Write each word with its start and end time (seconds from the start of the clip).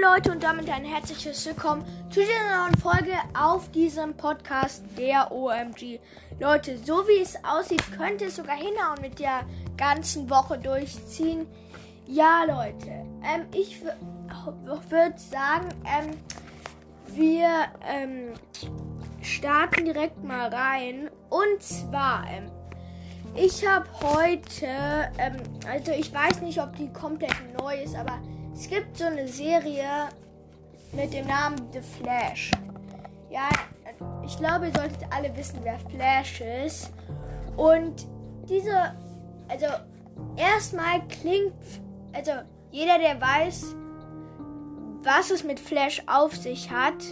Leute 0.00 0.32
und 0.32 0.42
damit 0.42 0.70
ein 0.70 0.84
herzliches 0.84 1.44
Willkommen 1.44 1.84
zu 2.08 2.20
dieser 2.20 2.62
neuen 2.62 2.74
Folge 2.80 3.12
auf 3.38 3.70
diesem 3.70 4.16
Podcast 4.16 4.82
der 4.96 5.30
OMG. 5.30 6.00
Leute, 6.38 6.78
so 6.78 7.06
wie 7.06 7.20
es 7.20 7.36
aussieht, 7.44 7.84
könnte 7.98 8.26
es 8.26 8.36
sogar 8.36 8.56
hinhauen 8.56 8.98
mit 9.02 9.18
der 9.18 9.42
ganzen 9.76 10.30
Woche 10.30 10.56
durchziehen. 10.56 11.46
Ja, 12.06 12.44
Leute, 12.44 13.04
ähm, 13.22 13.46
ich 13.52 13.82
würde 13.82 15.18
sagen, 15.18 15.68
ähm, 15.84 16.16
wir 17.14 17.66
ähm, 17.86 18.32
starten 19.20 19.84
direkt 19.84 20.24
mal 20.24 20.48
rein. 20.48 21.10
Und 21.28 21.62
zwar, 21.62 22.24
ähm, 22.30 22.50
ich 23.34 23.66
habe 23.66 23.86
heute, 24.00 24.66
ähm, 25.18 25.36
also 25.70 25.92
ich 25.92 26.12
weiß 26.14 26.40
nicht, 26.40 26.58
ob 26.58 26.74
die 26.76 26.90
komplett 26.90 27.36
neu 27.60 27.82
ist, 27.82 27.94
aber 27.94 28.18
es 28.54 28.68
gibt 28.68 28.96
so 28.96 29.04
eine 29.04 29.26
Serie 29.26 30.08
mit 30.92 31.12
dem 31.12 31.26
Namen 31.26 31.56
The 31.72 31.80
Flash. 31.80 32.50
Ja, 33.30 33.48
ich 34.24 34.36
glaube, 34.38 34.66
ihr 34.66 34.72
solltet 34.72 35.04
alle 35.10 35.34
wissen, 35.36 35.60
wer 35.62 35.78
Flash 35.90 36.40
ist. 36.40 36.92
Und 37.56 38.06
diese, 38.48 38.94
also 39.48 39.66
erstmal 40.36 41.06
klingt, 41.08 41.54
also 42.12 42.32
jeder, 42.70 42.98
der 42.98 43.20
weiß, 43.20 43.74
was 45.02 45.30
es 45.30 45.44
mit 45.44 45.60
Flash 45.60 46.02
auf 46.06 46.34
sich 46.36 46.70
hat, 46.70 47.02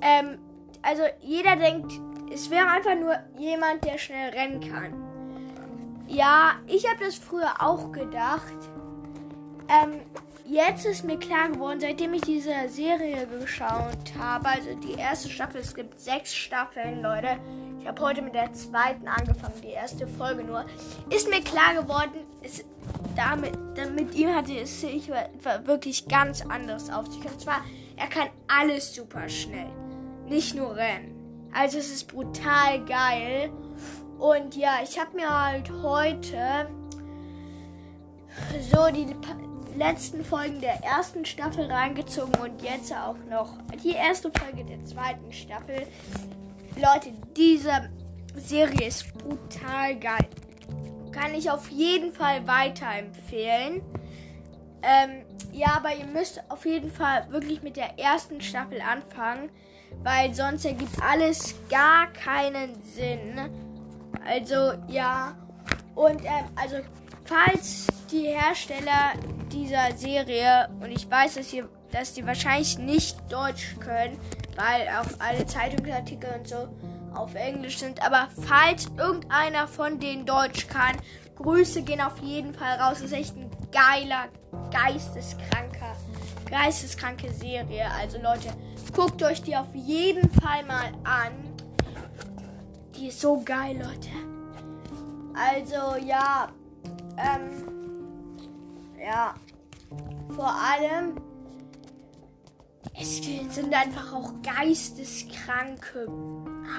ähm, 0.00 0.38
also 0.82 1.02
jeder 1.20 1.56
denkt, 1.56 1.92
es 2.32 2.50
wäre 2.50 2.68
einfach 2.68 2.94
nur 2.94 3.14
jemand, 3.38 3.84
der 3.84 3.98
schnell 3.98 4.30
rennen 4.30 4.60
kann. 4.60 5.06
Ja, 6.06 6.52
ich 6.66 6.88
habe 6.88 7.04
das 7.04 7.16
früher 7.16 7.60
auch 7.60 7.90
gedacht. 7.92 8.54
Ähm, 9.68 10.00
jetzt 10.48 10.86
ist 10.86 11.04
mir 11.04 11.18
klar 11.18 11.50
geworden, 11.50 11.80
seitdem 11.80 12.14
ich 12.14 12.22
diese 12.22 12.68
Serie 12.68 13.26
geschaut 13.26 14.14
habe, 14.18 14.48
also 14.48 14.74
die 14.74 14.94
erste 14.98 15.28
Staffel, 15.28 15.60
es 15.60 15.74
gibt 15.74 16.00
sechs 16.00 16.34
Staffeln, 16.34 17.02
Leute. 17.02 17.38
Ich 17.80 17.86
habe 17.86 18.02
heute 18.02 18.22
mit 18.22 18.34
der 18.34 18.52
zweiten 18.52 19.06
angefangen, 19.06 19.60
die 19.62 19.70
erste 19.70 20.06
Folge 20.06 20.42
nur. 20.44 20.64
Ist 21.10 21.28
mir 21.28 21.40
klar 21.40 21.74
geworden, 21.80 22.24
es, 22.42 22.64
damit, 23.14 23.56
damit 23.74 24.14
ihm 24.14 24.34
hatte 24.34 24.58
es 24.58 24.80
sich 24.80 25.10
wirklich 25.64 26.08
ganz 26.08 26.44
anders 26.46 26.90
auf 26.90 27.06
sich. 27.06 27.24
Und 27.24 27.40
zwar, 27.40 27.64
er 27.96 28.08
kann 28.08 28.28
alles 28.48 28.94
super 28.94 29.28
schnell, 29.28 29.70
nicht 30.28 30.54
nur 30.54 30.74
rennen. 30.76 31.48
Also 31.52 31.78
es 31.78 31.92
ist 31.92 32.08
brutal 32.08 32.84
geil. 32.84 33.50
Und 34.18 34.56
ja, 34.56 34.78
ich 34.82 34.98
habe 34.98 35.14
mir 35.16 35.28
halt 35.28 35.70
heute 35.82 36.68
so 38.70 38.90
die 38.92 39.06
letzten 39.76 40.24
Folgen 40.24 40.60
der 40.60 40.82
ersten 40.82 41.24
Staffel 41.24 41.70
reingezogen 41.70 42.34
und 42.40 42.62
jetzt 42.62 42.92
auch 42.92 43.16
noch 43.30 43.58
die 43.82 43.92
erste 43.92 44.30
Folge 44.30 44.64
der 44.64 44.84
zweiten 44.84 45.32
Staffel. 45.32 45.86
Leute, 46.76 47.12
diese 47.36 47.90
Serie 48.36 48.88
ist 48.88 49.12
brutal 49.18 49.96
geil. 49.98 50.28
Kann 51.12 51.34
ich 51.34 51.50
auf 51.50 51.70
jeden 51.70 52.12
Fall 52.12 52.46
weiterempfehlen. 52.46 53.82
Ähm, 54.82 55.24
ja, 55.52 55.68
aber 55.76 55.94
ihr 55.94 56.06
müsst 56.06 56.42
auf 56.50 56.66
jeden 56.66 56.90
Fall 56.90 57.26
wirklich 57.30 57.62
mit 57.62 57.76
der 57.76 57.98
ersten 57.98 58.40
Staffel 58.40 58.80
anfangen, 58.80 59.48
weil 60.02 60.34
sonst 60.34 60.66
ergibt 60.66 61.02
alles 61.02 61.54
gar 61.70 62.12
keinen 62.12 62.82
Sinn. 62.82 63.40
Also 64.26 64.74
ja. 64.88 65.36
Und 65.94 66.22
ähm, 66.24 66.44
also 66.56 66.76
falls 67.26 67.86
die 68.10 68.28
Hersteller 68.28 69.14
dieser 69.52 69.96
Serie 69.96 70.68
und 70.80 70.90
ich 70.90 71.10
weiß, 71.10 71.34
dass 71.34 71.52
ihr, 71.52 71.68
dass 71.92 72.14
die 72.14 72.26
wahrscheinlich 72.26 72.78
nicht 72.78 73.16
Deutsch 73.30 73.76
können, 73.80 74.18
weil 74.56 74.88
auch 74.88 75.20
alle 75.20 75.44
Zeitungsartikel 75.46 76.30
und 76.38 76.48
so 76.48 76.68
auf 77.14 77.34
Englisch 77.34 77.78
sind. 77.78 78.02
Aber 78.04 78.28
falls 78.46 78.86
irgendeiner 78.96 79.66
von 79.66 79.98
denen 79.98 80.24
Deutsch 80.24 80.68
kann, 80.68 80.96
Grüße 81.36 81.82
gehen 81.82 82.00
auf 82.00 82.18
jeden 82.22 82.54
Fall 82.54 82.78
raus. 82.78 82.98
Das 83.00 83.06
ist 83.06 83.12
echt 83.12 83.36
ein 83.36 83.50
geiler, 83.72 84.26
geisteskranker, 84.70 85.96
geisteskranke 86.48 87.32
Serie. 87.32 87.86
Also 87.98 88.18
Leute, 88.18 88.48
guckt 88.94 89.22
euch 89.22 89.42
die 89.42 89.56
auf 89.56 89.74
jeden 89.74 90.30
Fall 90.30 90.64
mal 90.64 90.92
an. 91.04 91.32
Die 92.94 93.08
ist 93.08 93.20
so 93.20 93.42
geil, 93.44 93.76
Leute. 93.76 94.08
Also 95.34 96.02
ja, 96.02 96.48
ähm, 97.18 98.36
ja, 98.98 99.34
vor 100.34 100.52
allem, 100.52 101.20
es 102.98 103.16
sind 103.16 103.74
einfach 103.74 104.12
auch 104.12 104.32
geisteskranke, 104.42 106.08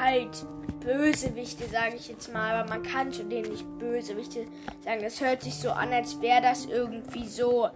halt 0.00 0.46
Bösewichte, 0.80 1.68
sage 1.68 1.96
ich 1.96 2.08
jetzt 2.08 2.32
mal. 2.32 2.54
Aber 2.54 2.68
man 2.68 2.82
kann 2.82 3.12
zu 3.12 3.24
denen 3.24 3.50
nicht 3.50 3.66
Bösewichte 3.78 4.46
sagen. 4.84 5.02
Das 5.02 5.20
hört 5.20 5.42
sich 5.42 5.54
so 5.54 5.70
an, 5.70 5.92
als 5.92 6.20
wäre 6.20 6.42
das 6.42 6.66
irgendwie 6.66 7.26
so, 7.26 7.68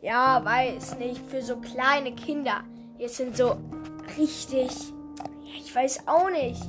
ja, 0.00 0.44
weiß 0.44 0.98
nicht, 0.98 1.20
für 1.26 1.42
so 1.42 1.56
kleine 1.56 2.14
Kinder. 2.14 2.64
Jetzt 2.98 3.16
sind 3.16 3.36
so 3.36 3.56
richtig, 4.18 4.70
ja, 5.44 5.54
ich 5.58 5.74
weiß 5.74 6.06
auch 6.06 6.30
nicht. 6.30 6.62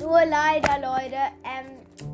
Nur 0.00 0.24
leider, 0.24 0.78
Leute, 0.80 1.16
ähm, 1.44 2.13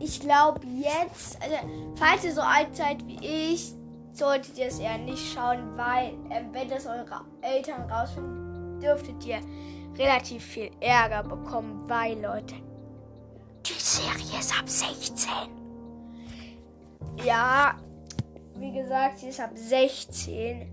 ich 0.00 0.20
glaube 0.20 0.60
jetzt, 0.66 1.40
also 1.42 1.56
falls 1.96 2.24
ihr 2.24 2.34
so 2.34 2.40
alt 2.40 2.74
seid 2.76 3.06
wie 3.06 3.52
ich, 3.52 3.72
solltet 4.12 4.58
ihr 4.58 4.66
es 4.66 4.78
eher 4.78 4.98
nicht 4.98 5.32
schauen, 5.32 5.76
weil 5.76 6.08
äh, 6.30 6.42
wenn 6.52 6.68
das 6.68 6.86
eure 6.86 7.24
Eltern 7.40 7.90
rausfinden, 7.90 8.80
dürftet 8.80 9.24
ihr 9.24 9.40
relativ 9.96 10.44
viel 10.44 10.70
Ärger 10.80 11.22
bekommen, 11.22 11.84
weil 11.88 12.20
Leute, 12.20 12.54
die 13.66 13.72
Serie 13.72 14.38
ist 14.38 14.58
ab 14.58 14.68
16. 14.68 15.28
Ja, 17.24 17.76
wie 18.56 18.72
gesagt, 18.72 19.18
sie 19.18 19.28
ist 19.28 19.40
ab 19.40 19.50
16. 19.54 20.70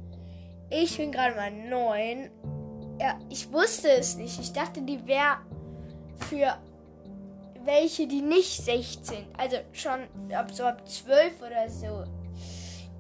Ich 0.70 0.98
bin 0.98 1.12
gerade 1.12 1.36
mal 1.36 1.52
9. 1.52 2.30
Ja, 3.00 3.20
ich 3.30 3.52
wusste 3.52 3.90
es 3.90 4.16
nicht. 4.16 4.40
Ich 4.40 4.54
dachte, 4.54 4.82
die 4.82 5.06
wäre 5.06 5.38
für 6.30 6.58
welche, 7.66 8.08
die 8.08 8.22
nicht 8.22 8.64
16, 8.64 9.26
also 9.38 9.58
schon 9.74 10.08
ab 10.34 10.52
so 10.52 10.64
ab 10.64 10.88
12 10.88 11.42
oder 11.42 11.70
so. 11.70 12.04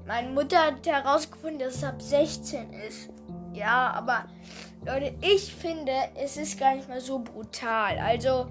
Meine 0.06 0.30
Mutter 0.30 0.58
hat 0.58 0.86
herausgefunden, 0.86 1.60
dass 1.60 1.76
es 1.76 1.84
ab 1.84 2.02
16 2.02 2.74
ist. 2.74 3.10
Ja, 3.54 3.92
aber 3.92 4.26
Leute, 4.86 5.16
ich 5.22 5.54
finde, 5.54 5.94
es 6.16 6.38
ist 6.38 6.60
gar 6.60 6.76
nicht 6.76 6.88
mal 6.88 7.02
so 7.02 7.20
brutal. 7.20 7.98
Also, 7.98 8.48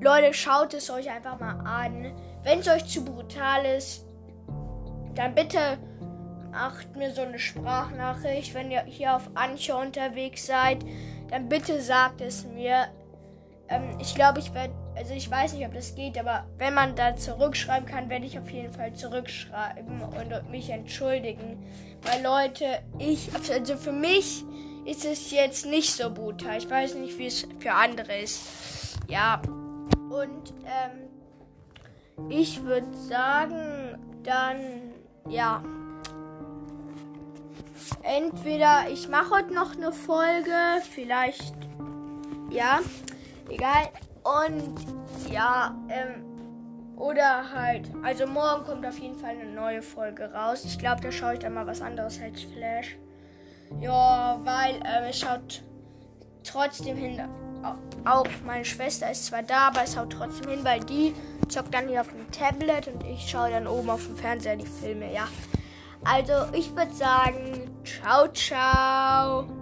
Leute, 0.00 0.32
schaut 0.32 0.72
es 0.72 0.88
euch 0.88 1.10
einfach 1.10 1.38
mal 1.38 1.60
an. 1.66 2.14
Wenn 2.44 2.60
es 2.60 2.68
euch 2.68 2.86
zu 2.86 3.04
brutal 3.04 3.64
ist, 3.66 4.06
dann 5.14 5.34
bitte 5.34 5.78
macht 6.50 6.96
mir 6.96 7.12
so 7.12 7.22
eine 7.22 7.38
Sprachnachricht. 7.38 8.54
Wenn 8.54 8.70
ihr 8.70 8.84
hier 8.84 9.16
auf 9.16 9.28
Ancha 9.34 9.80
unterwegs 9.80 10.46
seid, 10.46 10.78
dann 11.28 11.48
bitte 11.48 11.80
sagt 11.82 12.20
es 12.20 12.46
mir. 12.46 12.86
Ähm, 13.68 13.98
ich 14.00 14.14
glaube, 14.14 14.38
ich 14.38 14.54
werde 14.54 14.72
also 14.98 15.14
ich 15.14 15.30
weiß 15.30 15.52
nicht, 15.54 15.64
ob 15.64 15.72
das 15.74 15.94
geht, 15.94 16.18
aber 16.18 16.44
wenn 16.58 16.74
man 16.74 16.96
da 16.96 17.14
zurückschreiben 17.14 17.88
kann, 17.88 18.10
werde 18.10 18.26
ich 18.26 18.38
auf 18.38 18.50
jeden 18.50 18.72
Fall 18.72 18.92
zurückschreiben 18.92 20.02
und 20.02 20.50
mich 20.50 20.70
entschuldigen. 20.70 21.64
Weil 22.02 22.22
Leute, 22.22 22.82
ich, 22.98 23.30
also 23.50 23.76
für 23.76 23.92
mich 23.92 24.44
ist 24.84 25.04
es 25.04 25.30
jetzt 25.30 25.66
nicht 25.66 25.92
so 25.92 26.10
brutal. 26.10 26.58
Ich 26.58 26.68
weiß 26.68 26.96
nicht, 26.96 27.16
wie 27.18 27.26
es 27.26 27.46
für 27.60 27.72
andere 27.72 28.18
ist. 28.18 28.42
Ja. 29.08 29.40
Und 30.10 30.52
ähm, 30.64 32.28
ich 32.28 32.62
würde 32.64 32.92
sagen, 33.08 33.98
dann 34.24 34.58
ja. 35.28 35.62
Entweder 38.02 38.90
ich 38.90 39.08
mache 39.08 39.30
heute 39.30 39.54
noch 39.54 39.76
eine 39.76 39.92
Folge, 39.92 40.82
vielleicht 40.92 41.54
ja, 42.50 42.80
egal. 43.48 43.90
Und 44.28 44.74
ja, 45.30 45.74
ähm, 45.88 46.24
oder 46.96 47.50
halt, 47.52 47.88
also 48.02 48.26
morgen 48.26 48.64
kommt 48.64 48.84
auf 48.84 48.98
jeden 48.98 49.14
Fall 49.14 49.30
eine 49.30 49.50
neue 49.50 49.82
Folge 49.82 50.32
raus. 50.32 50.64
Ich 50.64 50.78
glaube, 50.78 51.00
da 51.00 51.12
schaue 51.12 51.34
ich 51.34 51.38
dann 51.38 51.54
mal 51.54 51.66
was 51.66 51.80
anderes 51.80 52.20
als 52.20 52.42
Flash. 52.42 52.96
Ja, 53.80 54.40
weil 54.44 54.76
ähm, 54.76 55.04
es 55.08 55.20
schaut 55.20 55.62
trotzdem 56.42 56.96
hin. 56.96 57.20
Auch 58.04 58.26
meine 58.44 58.64
Schwester 58.64 59.10
ist 59.10 59.26
zwar 59.26 59.42
da, 59.42 59.68
aber 59.68 59.82
es 59.84 59.96
haut 59.96 60.12
trotzdem 60.12 60.50
hin, 60.50 60.64
weil 60.64 60.80
die 60.80 61.14
zockt 61.48 61.74
dann 61.74 61.88
hier 61.88 62.00
auf 62.00 62.08
dem 62.08 62.30
Tablet 62.30 62.88
und 62.88 63.04
ich 63.04 63.28
schaue 63.28 63.50
dann 63.50 63.66
oben 63.66 63.90
auf 63.90 64.04
dem 64.06 64.16
Fernseher 64.16 64.56
die 64.56 64.66
Filme, 64.66 65.12
ja. 65.12 65.28
Also 66.04 66.52
ich 66.52 66.74
würde 66.74 66.92
sagen, 66.92 67.70
ciao, 67.84 68.28
ciao. 68.28 69.57